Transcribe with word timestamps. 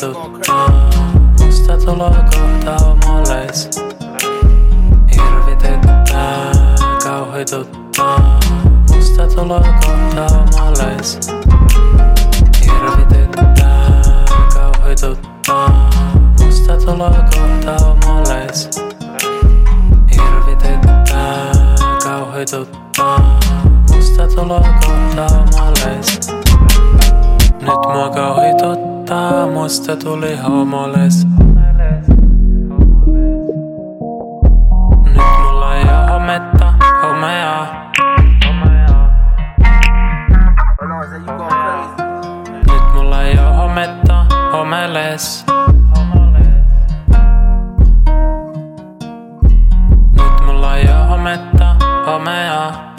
kauhituttaa. 0.00 0.90
Musta 1.44 1.76
tulo 1.76 2.10
kohta 2.10 2.86
omoleis. 2.86 3.70
Hirvitettää, 5.14 6.52
kauhituttaa. 7.04 8.38
Musta 8.94 9.26
tulo 9.26 9.60
kohta 9.60 10.26
omoleis. 10.38 11.18
Hirvitettää, 12.64 14.02
kauhituttaa. 14.54 15.90
Musta 16.44 16.76
tulo 16.76 17.10
kohta 17.10 17.86
omoleis. 17.86 18.70
Hirvitettää, 20.14 21.52
kauhituttaa. 22.04 23.03
aasta 29.74 29.96
tuli 29.96 30.36
homoles. 30.36 31.26
nyt 35.04 35.22
mulla 35.42 35.76
ei 35.76 35.84
oo 35.84 36.06
hometta, 36.12 36.74
homea. 37.02 37.66
nyt 42.66 42.94
mulla 42.94 43.22
ei 43.22 43.38
oo 43.38 43.52
hometta, 43.54 44.26
homeles. 44.52 45.46
nyt 50.12 50.46
mulla 50.46 50.76
ei 50.76 50.88
oo 50.88 51.06
hometta, 51.08 51.76
homea. 52.06 52.93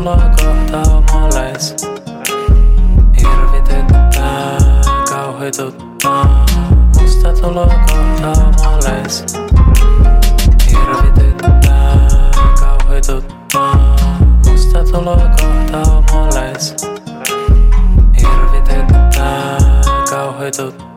Tervetuloa 0.00 0.30
kohtaamolles. 0.30 1.76
Hirvityttää, 3.20 4.58
kauhituttaa. 5.10 6.46
Musta 7.00 7.32
tuloa 7.32 7.66
kohtaamolles. 7.66 9.24
Hirvityttää, 10.70 12.08
kauhituttaa. 12.60 13.96
Musta 14.50 14.84
tuloa 14.84 15.30
kohtaamolles. 15.40 16.76
Hirvityttää, 18.20 19.58
kauhituttaa. 20.10 20.89